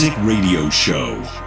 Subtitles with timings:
[0.00, 1.37] Music Radio Show.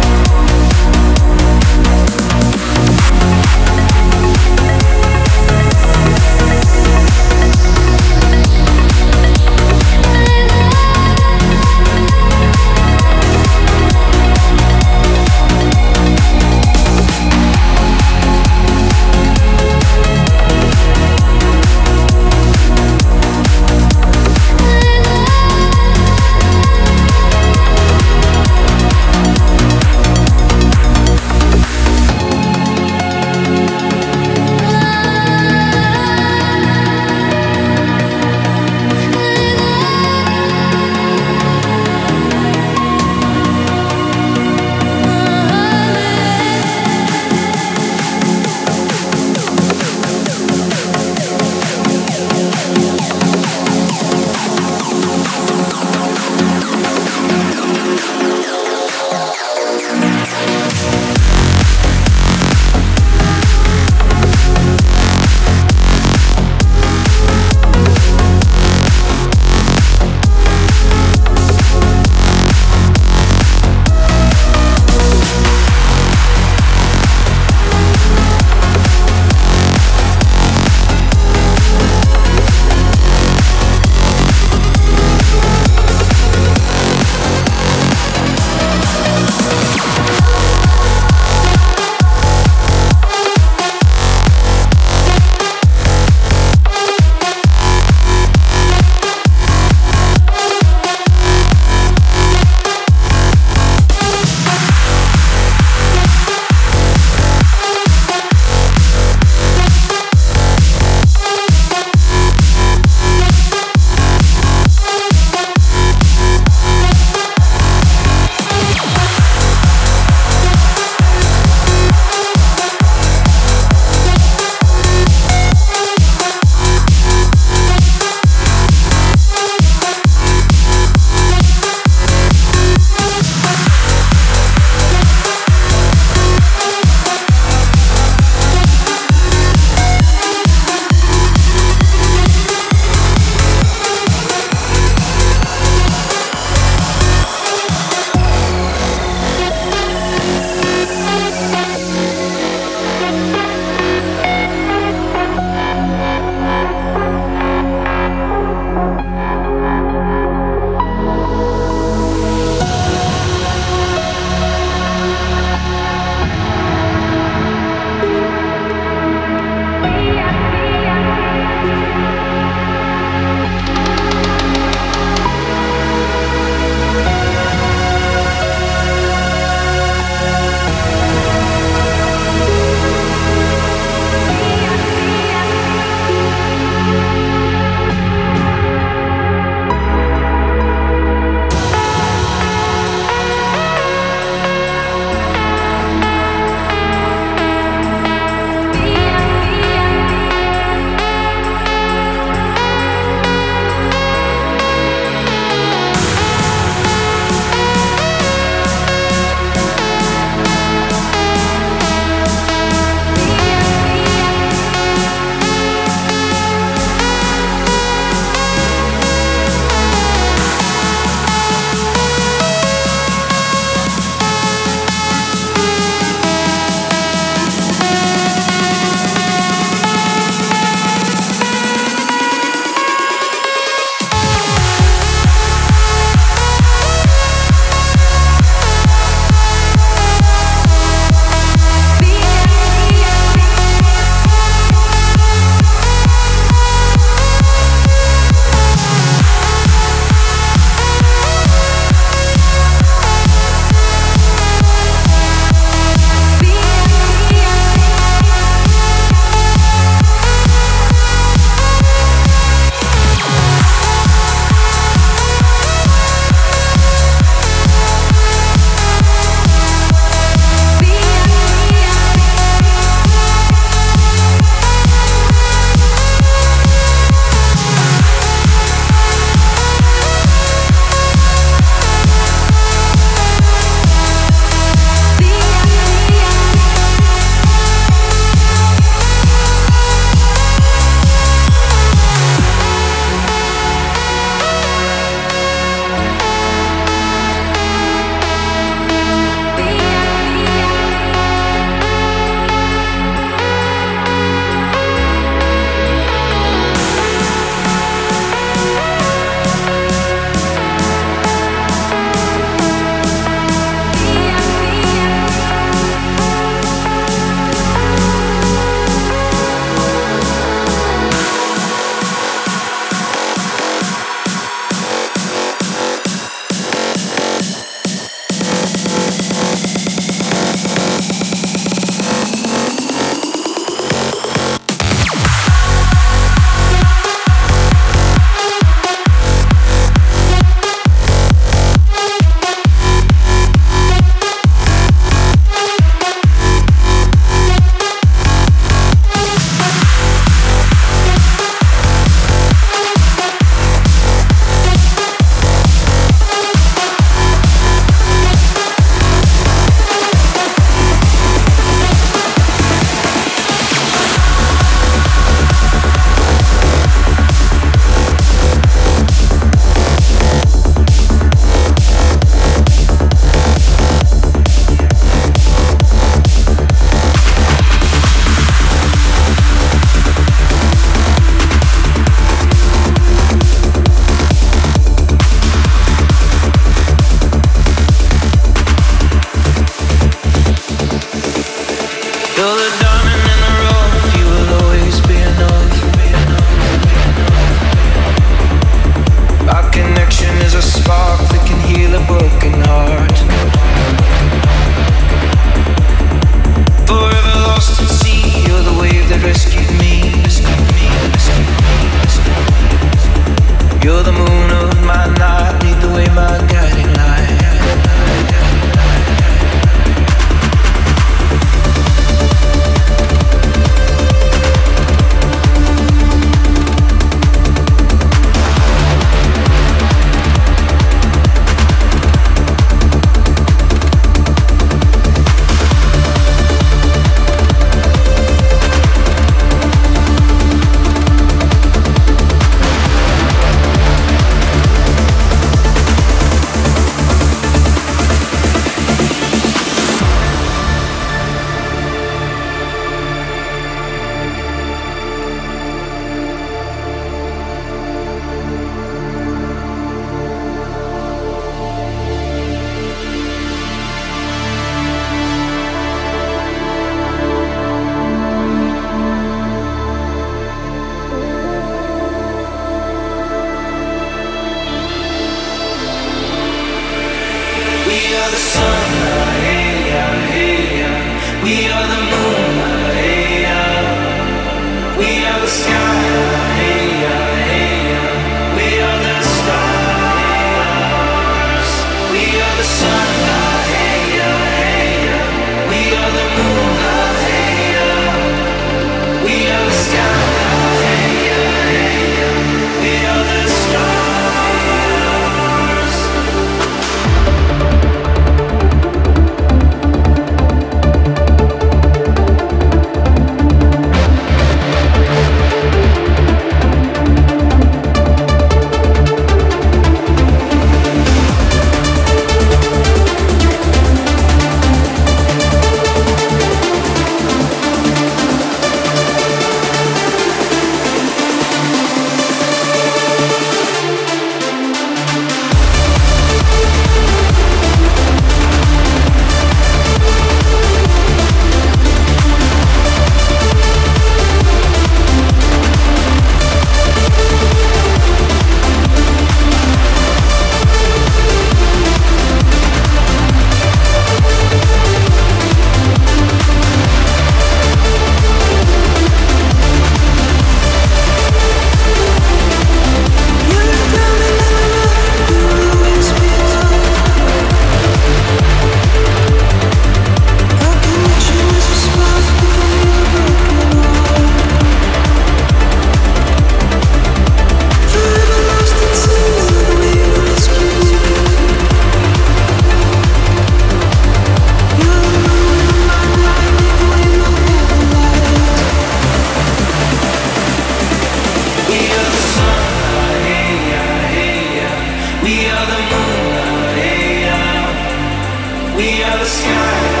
[598.81, 600.00] We are the sky.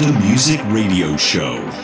[0.00, 1.83] Listening Music Radio Show.